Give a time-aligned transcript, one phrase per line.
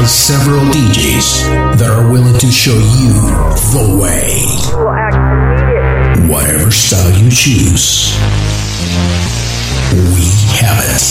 [0.00, 3.12] by several DJs that are willing to show you
[3.76, 4.40] the way.
[6.26, 8.16] Whatever style you choose,
[9.92, 10.24] we
[10.56, 11.04] have it.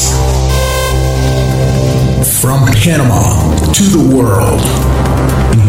[2.41, 4.61] From Panama to the world,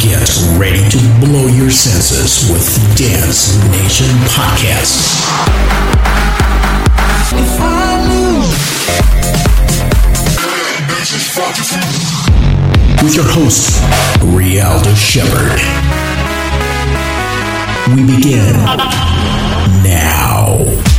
[0.01, 0.25] get
[0.57, 5.21] ready to blow your senses with the Dance Nation Podcast.
[13.03, 13.81] With your host,
[14.23, 15.59] Rialdo Shepherd.
[17.95, 18.53] We begin
[19.83, 20.90] now.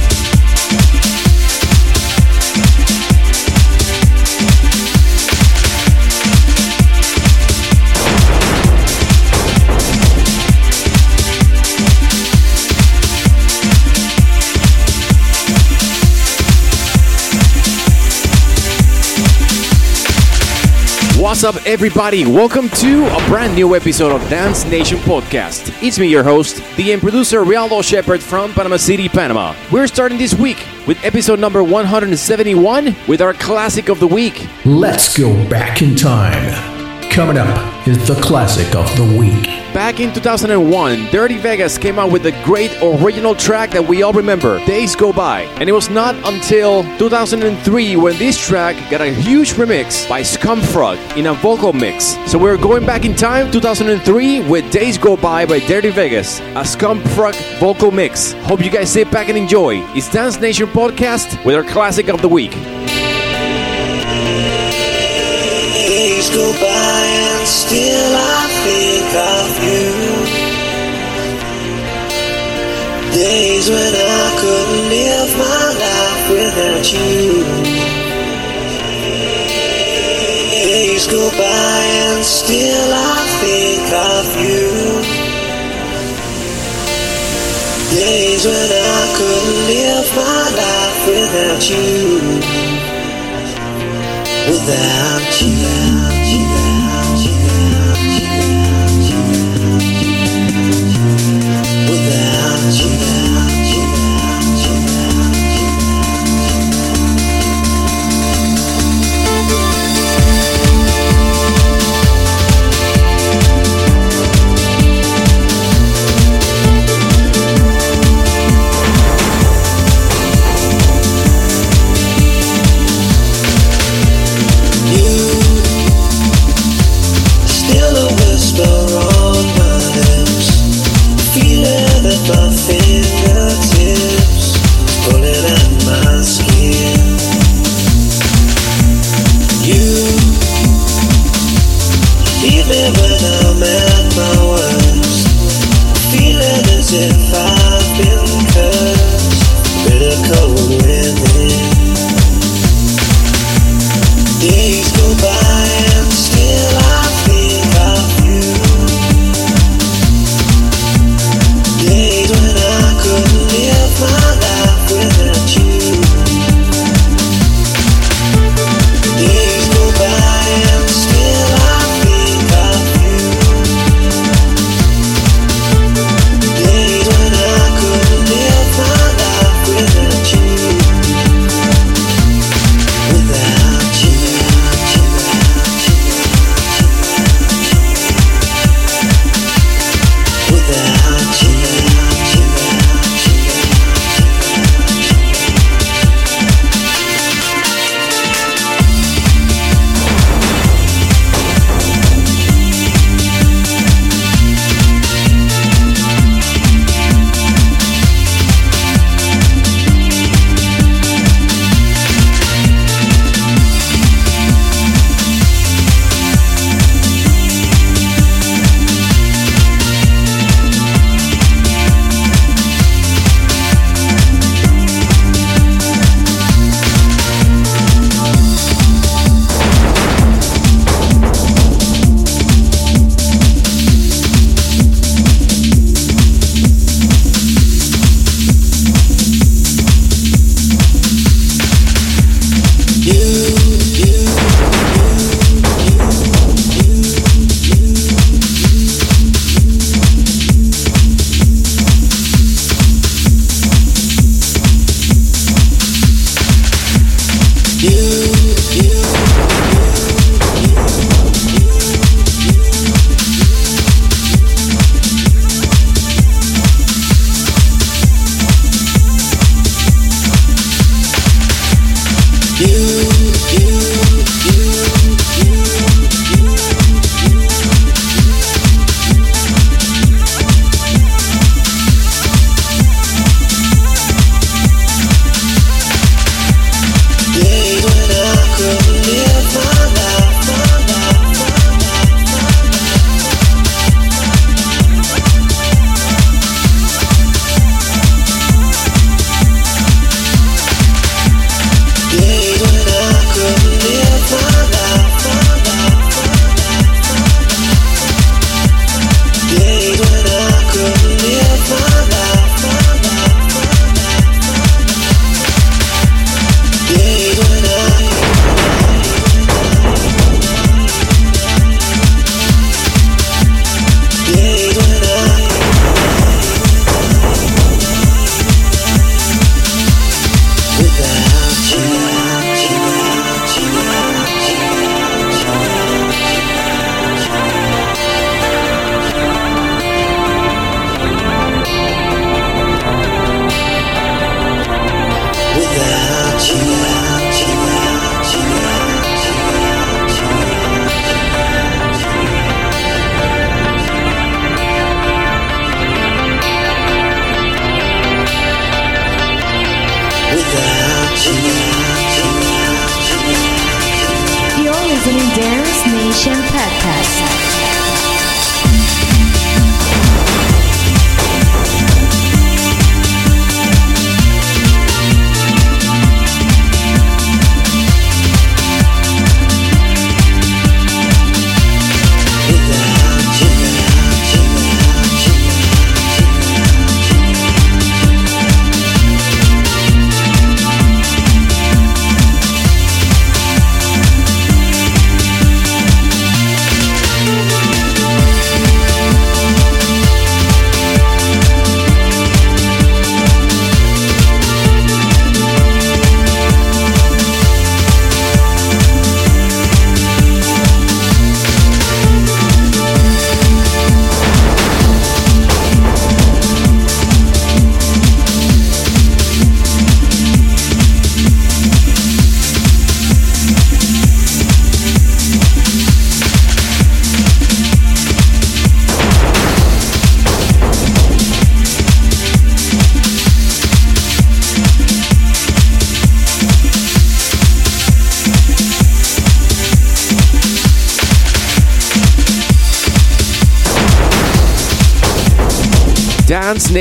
[21.32, 22.26] What's up, everybody?
[22.26, 25.74] Welcome to a brand new episode of Dance Nation Podcast.
[25.82, 29.56] It's me, your host, the producer Rialdo Shepard from Panama City, Panama.
[29.72, 34.46] We're starting this week with episode number 171 with our classic of the week.
[34.66, 36.52] Let's go back in time.
[37.10, 39.61] Coming up is the classic of the week.
[39.74, 44.12] Back in 2001, Dirty Vegas came out with a great original track that we all
[44.12, 45.44] remember, Days Go By.
[45.62, 50.98] And it was not until 2003 when this track got a huge remix by Scumfrog
[51.16, 52.18] in a vocal mix.
[52.30, 56.66] So we're going back in time, 2003, with Days Go By by Dirty Vegas, a
[56.66, 58.34] Scumfrog vocal mix.
[58.44, 59.78] Hope you guys sit back and enjoy.
[59.96, 62.52] It's Dance Nation Podcast with our classic of the week.
[66.34, 69.88] Go by and still I think of you.
[73.12, 77.44] Days when I couldn't live my life without you.
[80.64, 84.68] Days go by and still I think of you.
[87.92, 92.72] Days when I couldn't live my life without you
[94.52, 96.21] without you.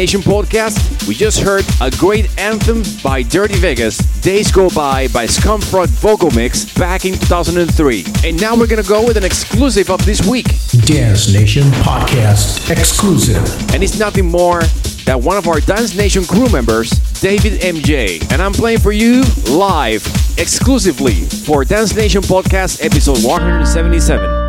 [0.01, 5.27] Nation podcast, we just heard a great anthem by Dirty Vegas, Days Go By by
[5.27, 8.07] Scumfrog Vocal Mix back in 2003.
[8.25, 10.47] And now we're gonna go with an exclusive of this week.
[10.87, 13.45] Dance Nation Podcast exclusive.
[13.75, 14.63] And it's nothing more
[15.05, 16.89] than one of our Dance Nation crew members,
[17.21, 18.23] David MJ.
[18.33, 20.03] And I'm playing for you live,
[20.39, 24.40] exclusively, for Dance Nation Podcast episode 177.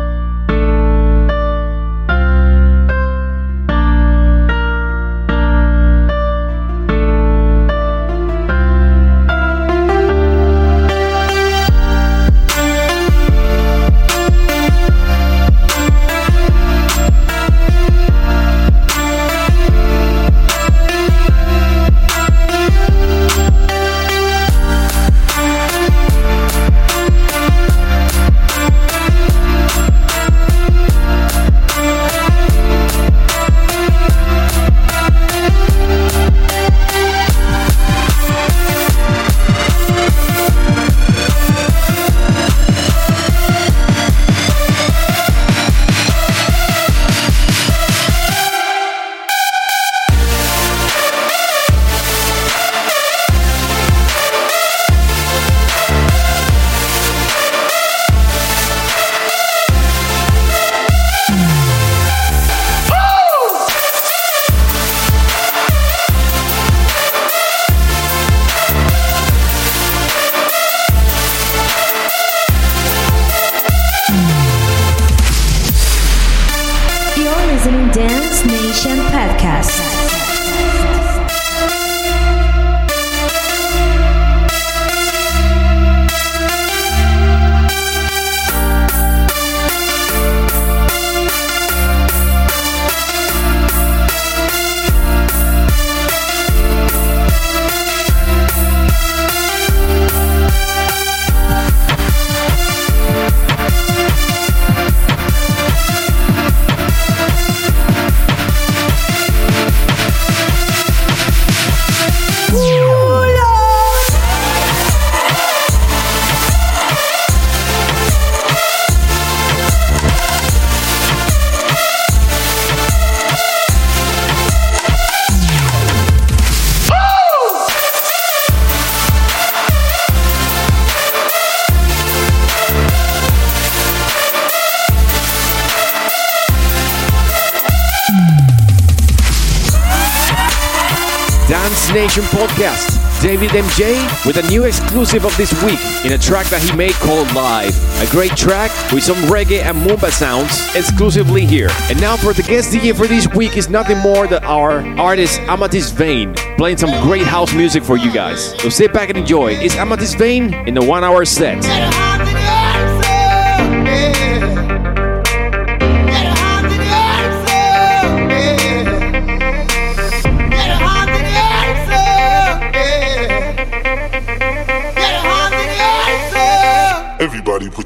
[142.02, 143.22] Nation podcast.
[143.22, 146.94] David MJ with a new exclusive of this week in a track that he made
[146.94, 147.76] called Life.
[148.02, 151.68] A great track with some reggae and mumba sounds exclusively here.
[151.88, 155.38] And now for the guest DJ for this week is nothing more than our artist
[155.42, 158.60] Amatist Vane playing some great house music for you guys.
[158.60, 159.52] So sit back and enjoy.
[159.52, 161.62] It's Amatist Vane in the one hour set.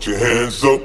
[0.07, 0.81] Put your hands up.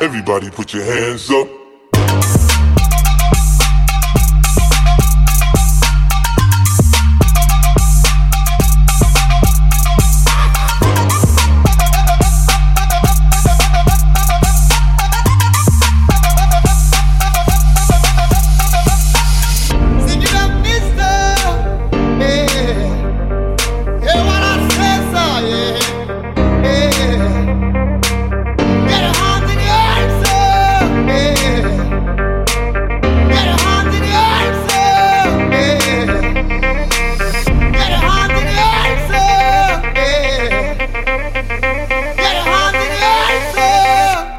[0.00, 1.27] Everybody put your hands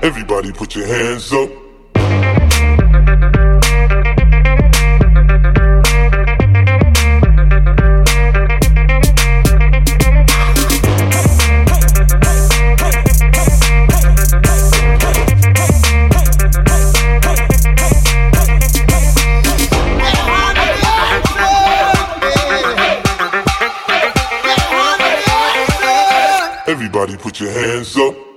[0.10, 1.52] Everybody put your hands up.
[26.68, 28.29] Everybody put your hands up.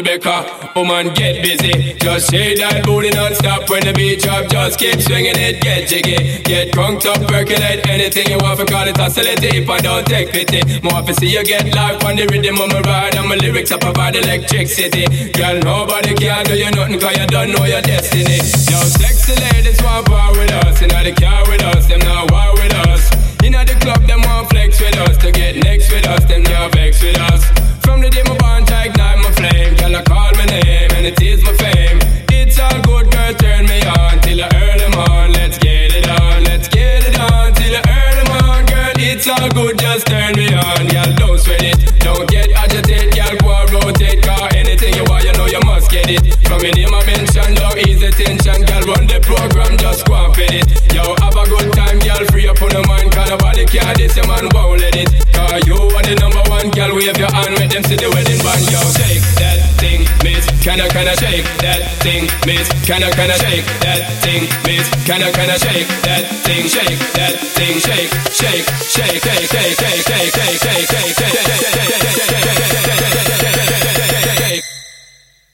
[0.00, 0.48] Rebecca.
[0.72, 1.92] Oh Woman, get busy.
[2.00, 4.48] Just shake that booty non-stop when the beat drop.
[4.48, 6.40] Just keep swinging it, get jiggy.
[6.40, 9.44] Get crunked up, percolate anything you want for call it oscillate.
[9.44, 12.72] If I don't take pity, more to see you get life on the rhythm of
[12.72, 13.14] my ride.
[13.14, 15.04] And my lyrics I provide electricity.
[15.36, 18.40] Girl, nobody can do you nothing cause you don't know your destiny.
[18.72, 20.80] Yo, sexy ladies want war with us.
[20.80, 23.04] Know the car with us, them not war with us.
[23.44, 25.20] Know the club, them want flex with us.
[25.20, 27.44] To get next with us, them not vex with us.
[27.84, 29.74] From the day my bond to ignite flame.
[29.76, 31.98] Girl, I call my name and it is my fame.
[32.28, 35.32] It's all good, girl, turn me on till the early morn.
[35.32, 38.66] Let's get it on, let's get it on till the early morn.
[38.66, 40.86] Girl, it's all good, just turn me on.
[40.88, 43.16] Girl, don't sweat it, don't get agitated.
[43.16, 46.20] Girl, go and rotate, car anything you want, you know you must get it.
[46.44, 48.60] From your name I mention, don't ease the tension.
[48.68, 50.66] Girl, run the program, just go and fit it.
[50.92, 53.10] Yo, have a good time, girl, free up on the mind.
[53.10, 55.10] Cause nobody care, this your man won't let it.
[55.34, 58.38] Cause you are the number one, girl, wave your hand, make them see the wedding
[58.38, 58.62] band.
[58.70, 60.46] Yo, shake that thing, miss.
[60.62, 60.86] Can I
[61.18, 62.70] shake that thing, miss?
[62.86, 64.86] Can I shake that thing, miss?
[65.02, 70.30] Can I shake that thing, shake that thing, shake, shake, shake, shake, shake, shake, shake,
[70.30, 72.00] shake, shake, shake, shake, shake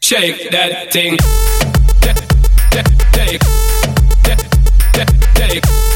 [0.06, 1.18] shake that thing.
[5.36, 5.95] Shake,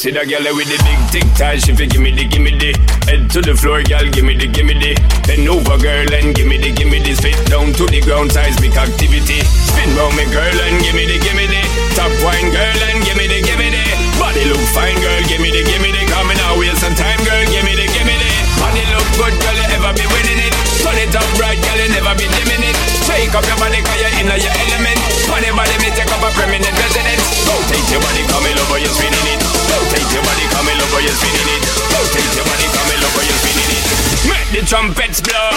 [0.00, 2.72] See that girl with the big tic tac, she fi gimme the gimme the.
[3.04, 4.96] Head to the floor, girl, gimme the gimme the.
[5.28, 7.12] Bend over, girl, and gimme the gimme the.
[7.12, 9.44] Spit down to the ground, seismic activity.
[9.44, 11.60] Spin round me, girl, and gimme the gimme the.
[11.92, 13.84] Top wine, girl, and gimme the gimme the.
[14.16, 16.09] Body look fine, girl, the gimme the Coming out, waste
[35.10, 35.49] next blow.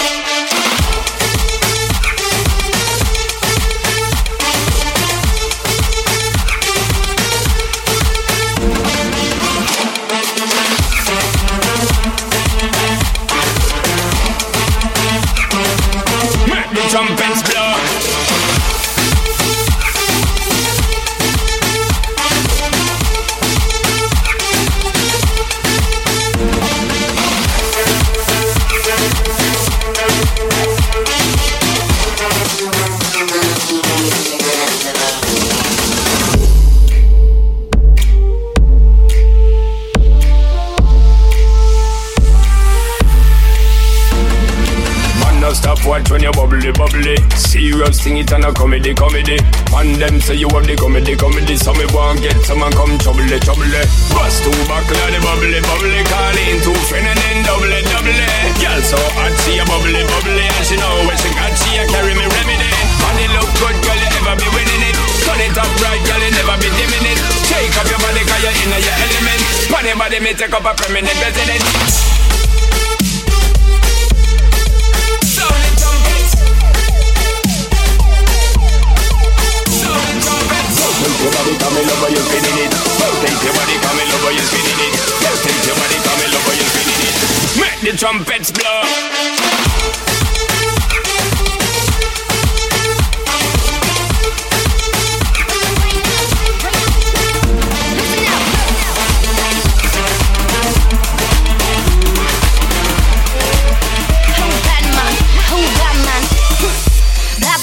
[48.92, 49.38] comedy, comedy.
[49.72, 51.56] And them say you have the comedy, comedy.
[51.56, 53.64] So me want get someone come trouble, trouble.
[54.12, 56.04] Bust two buckle the bubbly, bubbly.
[56.04, 58.20] Call in two friend and then double, double.
[58.60, 60.44] Girl so hot, she a bubbly, bubbly.
[60.44, 62.68] And she know when she got, she a carry me remedy.
[63.00, 64.96] Money look good, girl, you ever be winning it.
[65.24, 67.18] Turn it up right, girl, you never be dimming it.
[67.48, 69.40] Shake up your body, cause you're in your element.
[69.72, 72.33] Money body, me take up a permanent residence.
[81.04, 82.72] Take your body, come and over, you're spinning it.
[83.20, 84.96] Take your body, come and over, you're spinning it.
[85.20, 87.14] Rotate your body, come in over, you're spinning it.
[87.60, 88.80] Make the trumpets blow.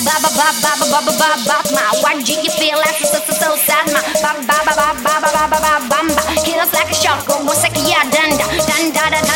[0.01, 3.30] Bop, bop, bop, bop, bop, bop, bop, you feel like it's
[3.81, 6.21] alma ba ba ba ba ba ba ba ba bamba.
[6.45, 9.30] Kill us like a shark, como se quia danda Danda da da.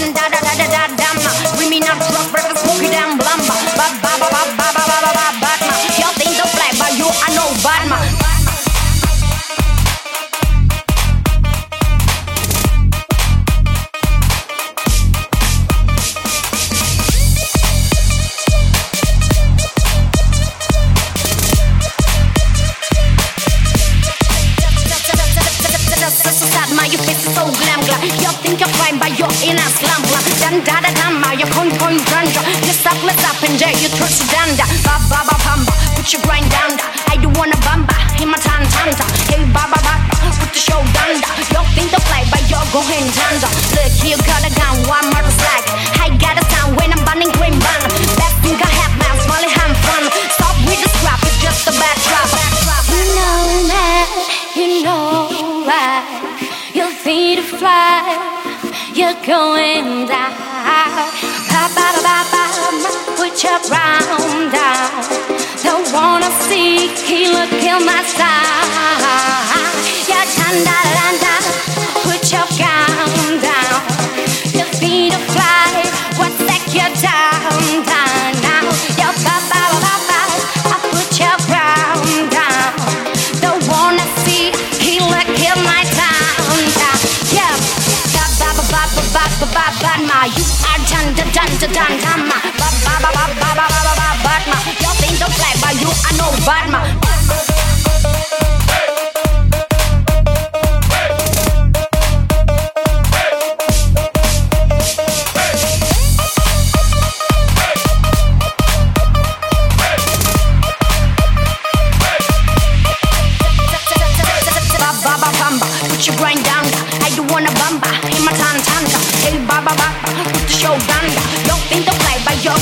[67.84, 68.35] my side.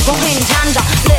[0.04, 1.13] 不会你站着。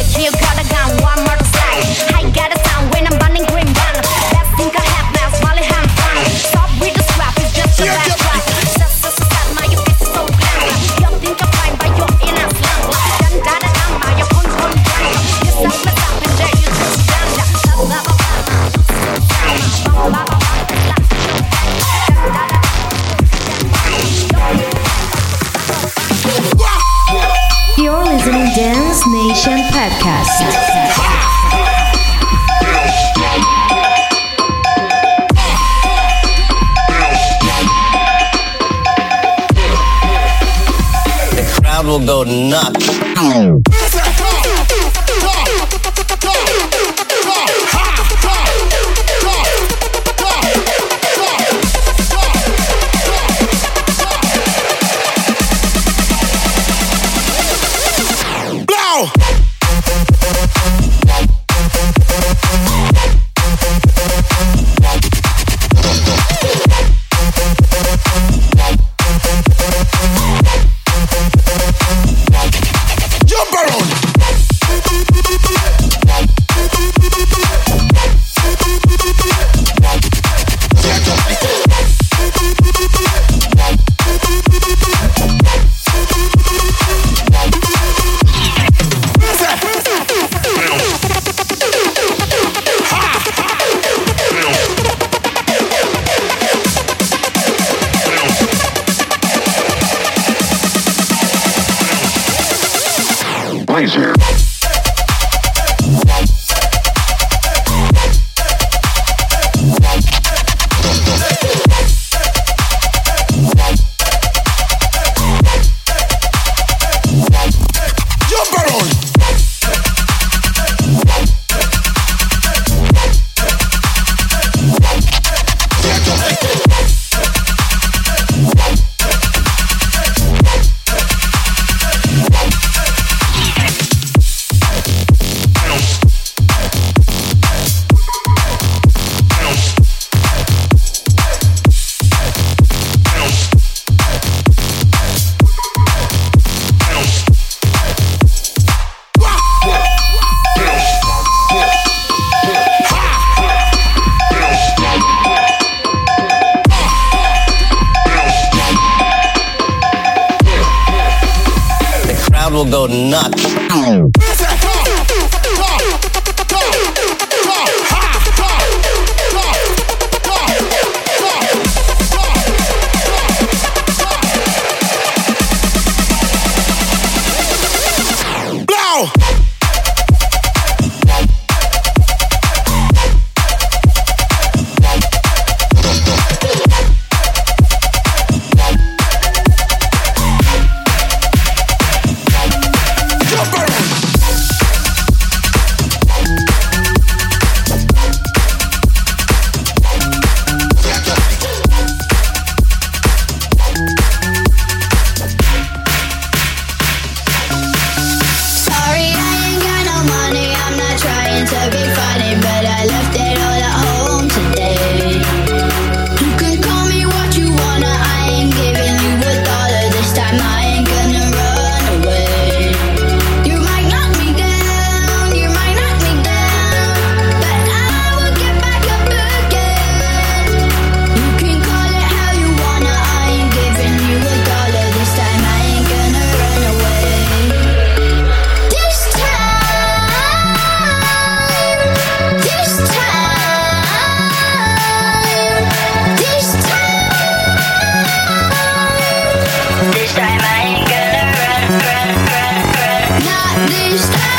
[253.95, 254.34] you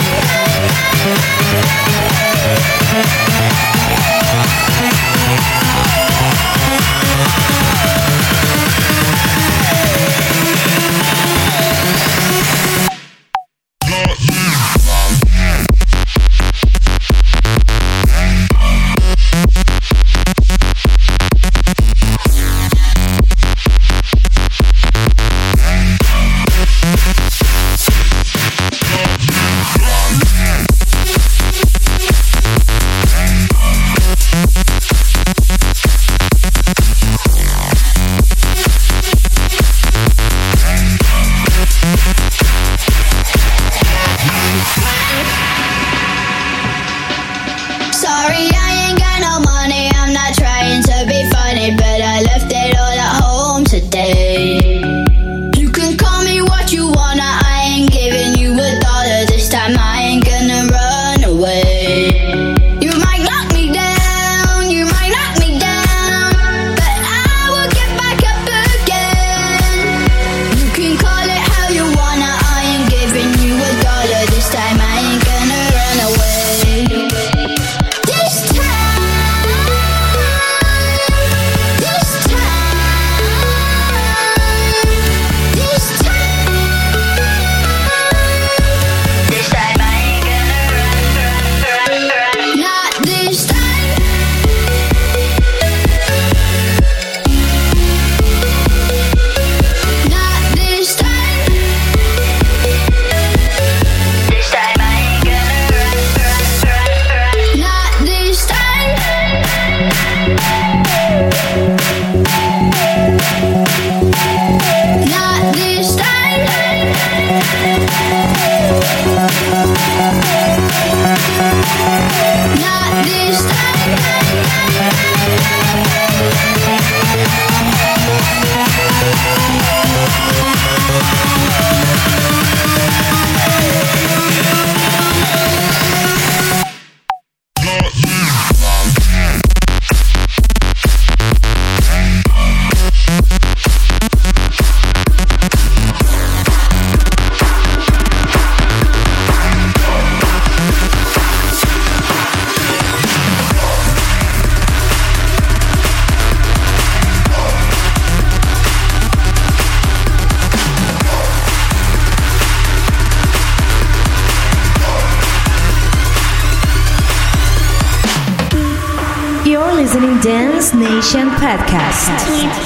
[170.74, 172.26] Nation Podcast.
[172.26, 172.65] take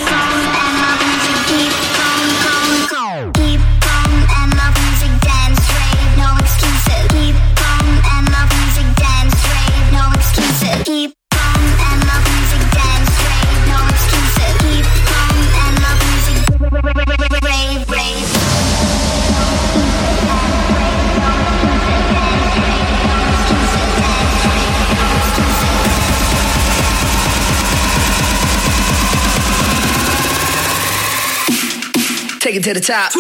[32.75, 33.13] to the top.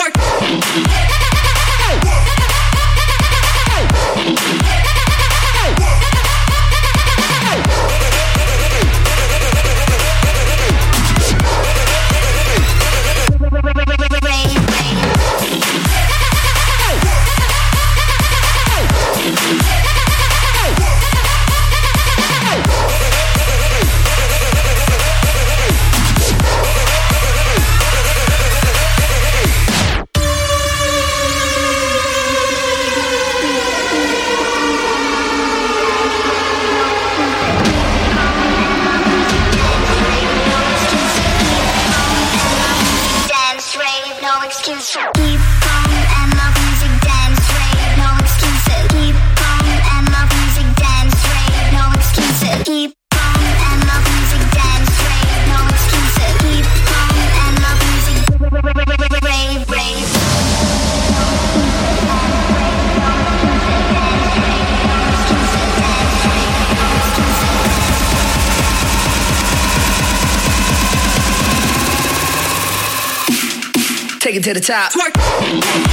[74.30, 74.92] Take it to the top.
[74.92, 75.89] Twerk.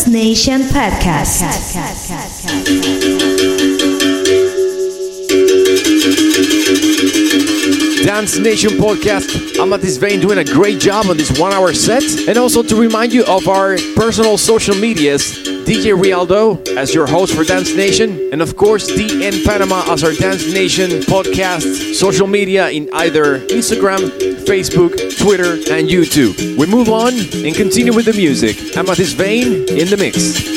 [0.00, 1.40] Dance Nation Podcast.
[8.02, 9.58] Dance Nation podcast.
[9.58, 12.02] Amatist Vane doing a great job on this one hour set.
[12.26, 17.32] And also to remind you of our personal social medias DJ Rialdo as your host
[17.34, 22.70] for Dance Nation, and of course, DN Panama as our Dance Nation podcast social media
[22.70, 24.10] in either Instagram,
[24.50, 26.56] Facebook, Twitter, and YouTube.
[26.56, 28.56] We move on and continue with the music.
[28.76, 30.50] Amatist Vane in the mix.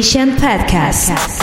[0.00, 1.39] Nation Podcast.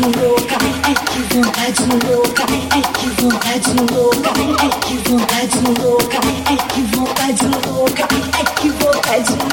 [0.00, 4.30] louca, ai que vontade louca, ai que vontade louca,
[4.60, 9.49] ai que vontade louca, ai que vontade louca, ai que vontade louca.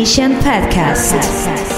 [0.00, 1.69] Nation Podcast.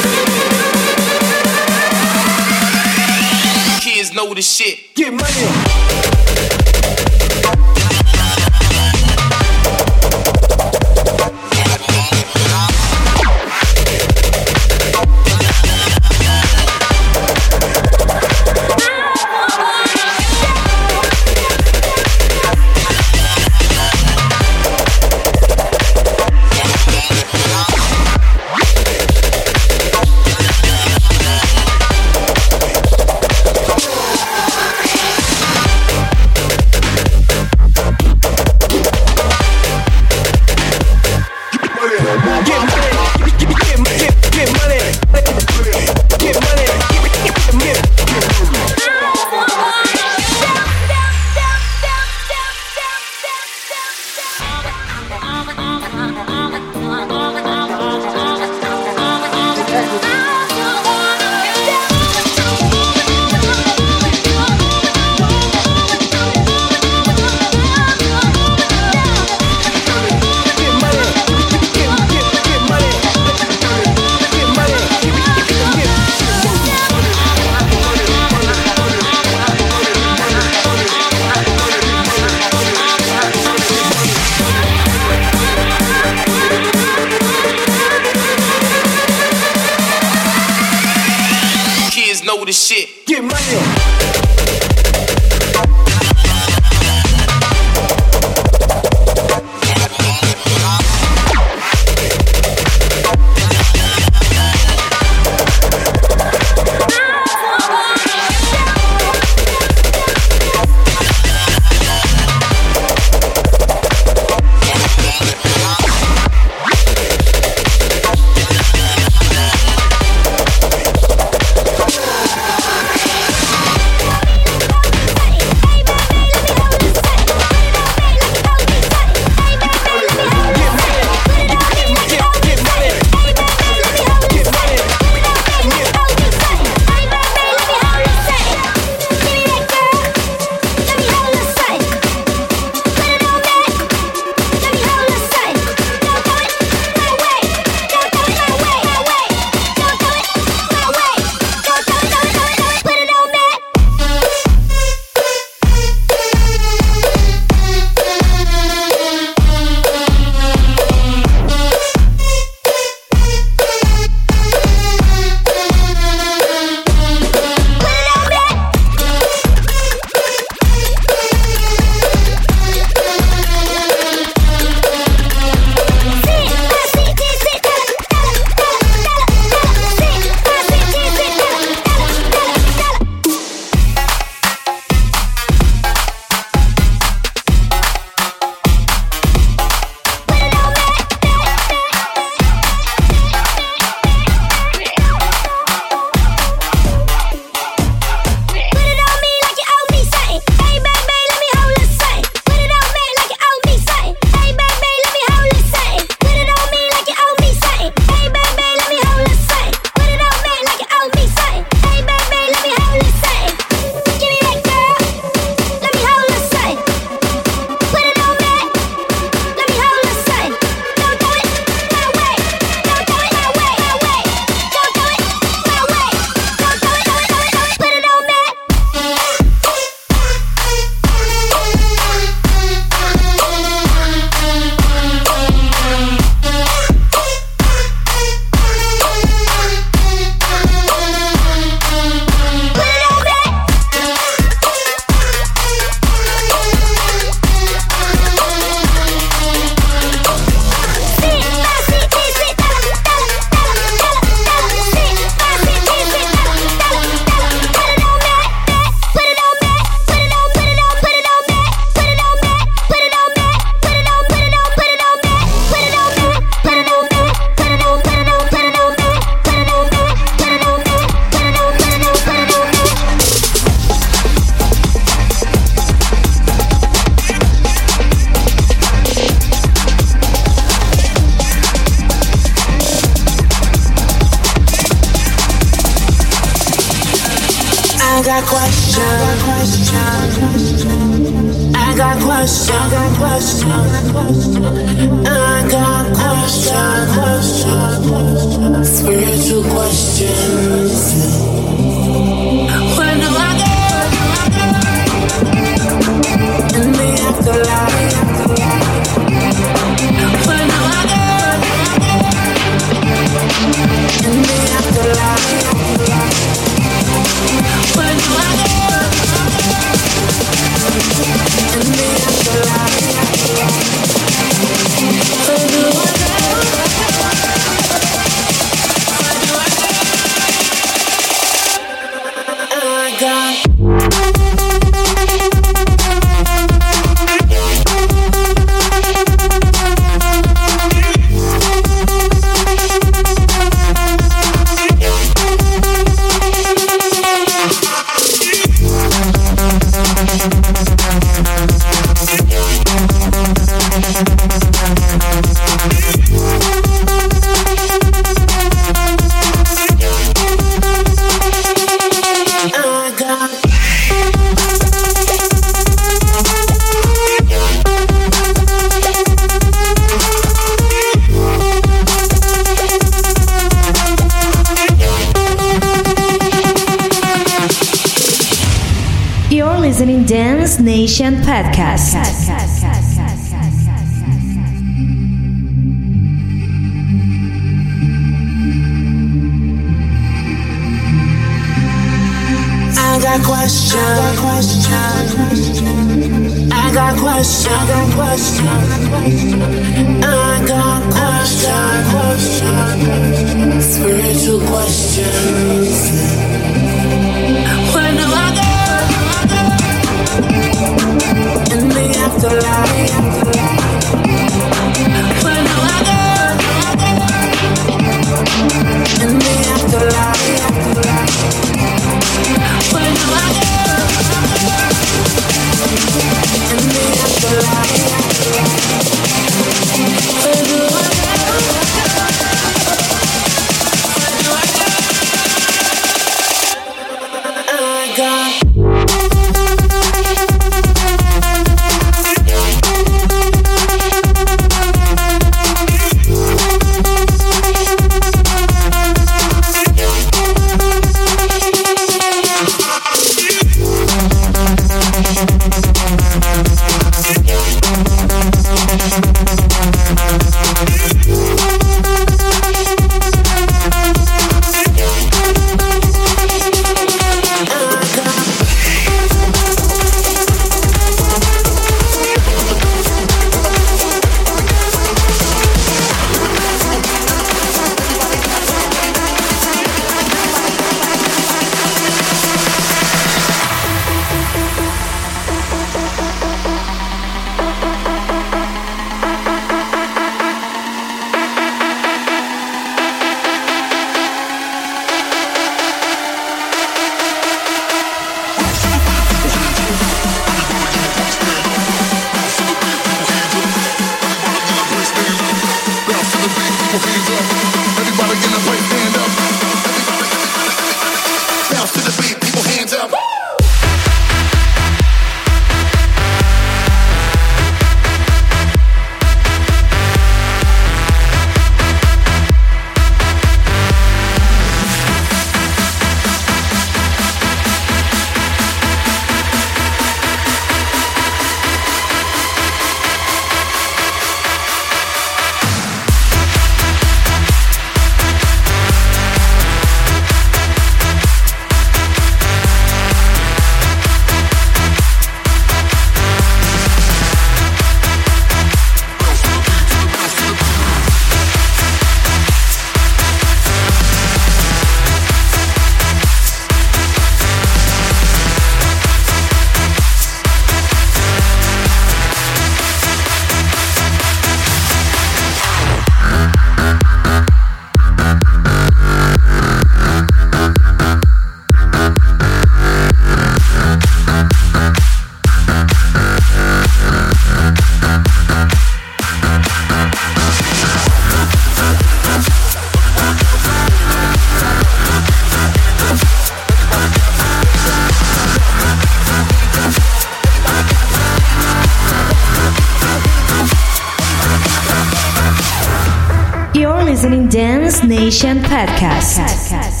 [597.51, 599.37] Dance Nation Podcast.
[599.37, 600.00] Bounce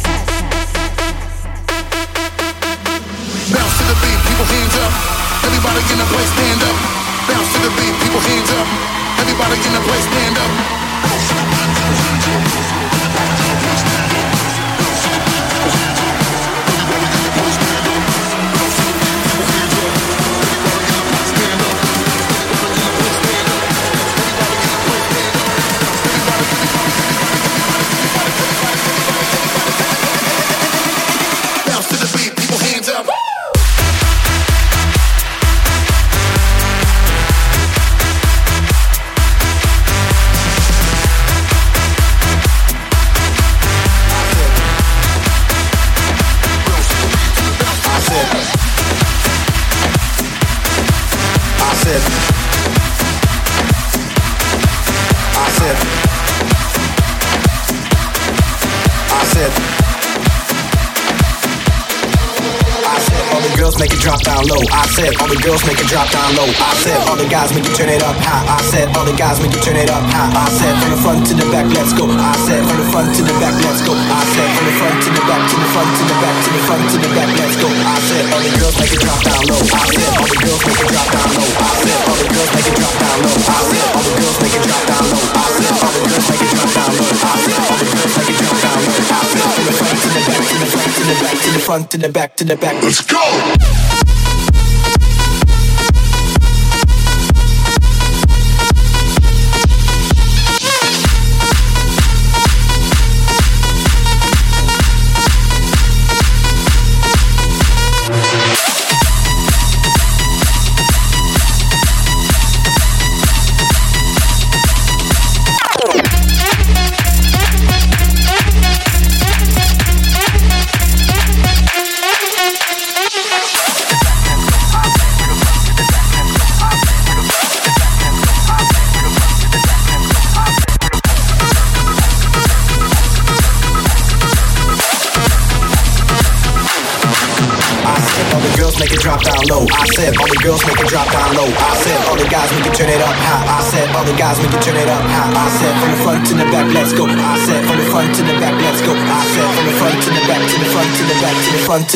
[66.35, 66.47] low.
[66.47, 68.43] I said, all the guys make it turn it up high.
[68.45, 70.31] I said, all the guys make it turn it up high.
[70.31, 72.05] I said, from the front to the back, let's go.
[72.07, 73.93] I said, from the front to the back, let's go.
[73.95, 76.49] I said, from the front to the back, to the front to the back, to
[76.51, 77.67] the front to the back, let's go.
[77.71, 79.61] I said, all the girls make it drop down low.
[79.61, 81.49] I said, all the girls make it drop down low.
[81.51, 83.31] I said, all the girls make it drop down low.
[83.31, 85.19] I said, all the girls make it drop down low.
[85.21, 87.11] I said, all the girls make it drop down low.
[87.11, 88.95] I said, all the girls make it drop down low.
[88.95, 91.49] I said, from the front to the back, to the front to the back, to
[91.51, 92.75] the front to the back, to the back.
[92.83, 93.90] Let's go.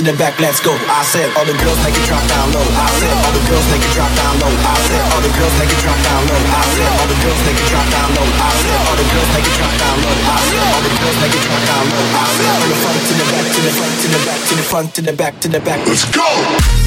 [0.05, 0.69] To the back, let's go.
[0.69, 2.61] I said all the girls make it drop down low.
[2.61, 4.53] I said all the girls make it drop down low.
[4.53, 6.41] I said all the girls make it drop down low.
[6.45, 8.27] I said all the girls make it drop down low.
[8.37, 10.13] I said all the girls make it drop down low.
[10.29, 12.05] I said all the girls make it drop down low.
[12.05, 14.53] I said from the front to the back, to the front to the back, to
[14.53, 15.79] the front to the back, to the back.
[15.89, 16.84] Let's go.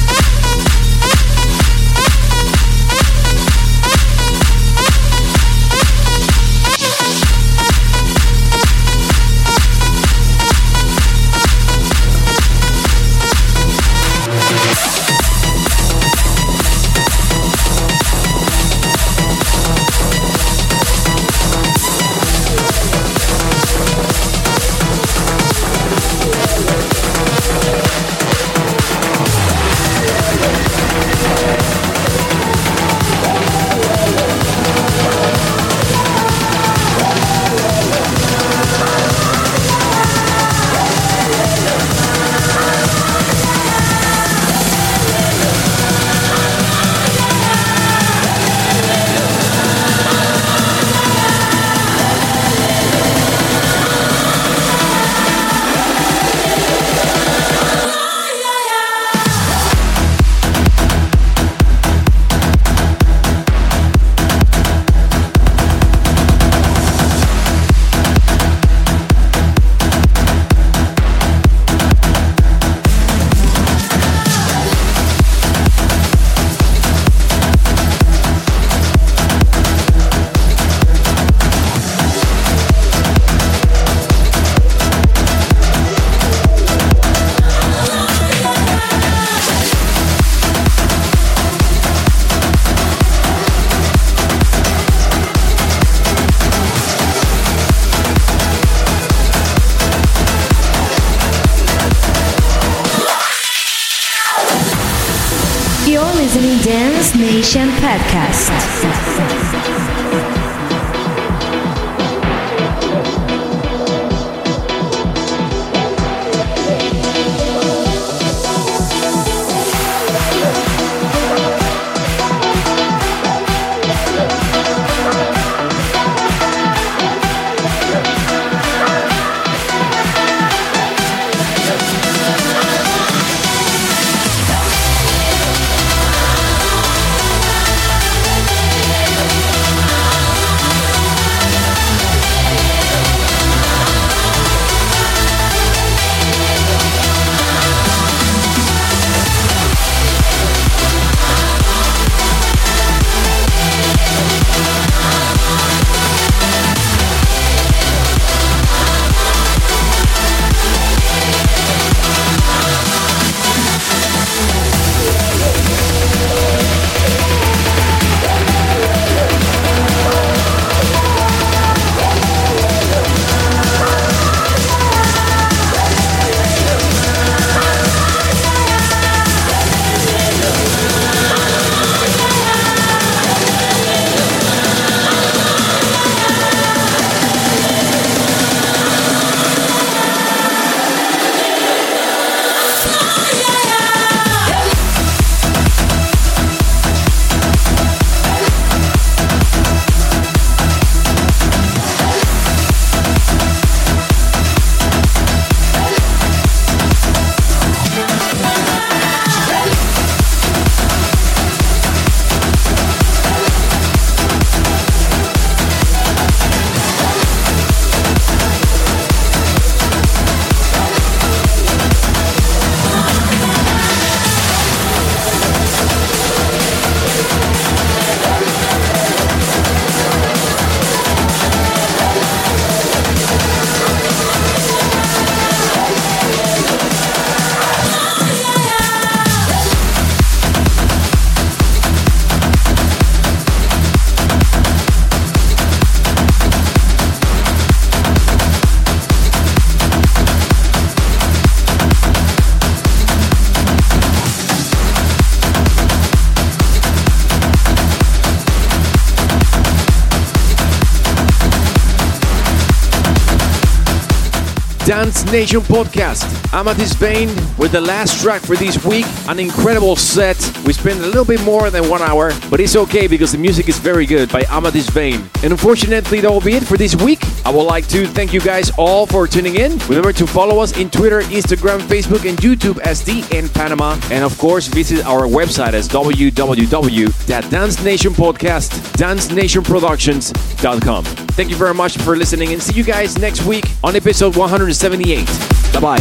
[265.31, 266.25] Nation podcast.
[266.51, 269.05] Amatist Vane with the last track for this week.
[269.27, 270.37] An incredible set.
[270.65, 273.69] We spent a little bit more than one hour, but it's okay because the music
[273.69, 275.29] is very good by Amatist Vane.
[275.43, 277.19] And unfortunately, that will be it for this week.
[277.45, 279.77] I would like to thank you guys all for tuning in.
[279.87, 283.99] Remember to follow us in Twitter, Instagram, Facebook, and YouTube as DN Panama.
[284.11, 291.18] And of course, visit our website as www.dancenationpodcast, dancenationproductions.com.
[291.39, 295.25] Thank you very much for listening and see you guys next week on episode 178.
[295.71, 295.97] Bye bye.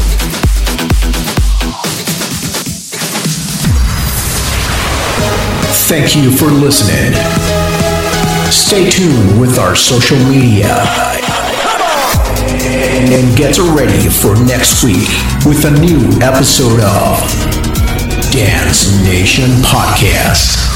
[5.87, 7.13] Thank you for listening.
[8.51, 10.75] Stay tuned with our social media.
[12.43, 15.07] And get ready for next week
[15.47, 17.21] with a new episode of
[18.33, 20.68] Dance Nation Podcast.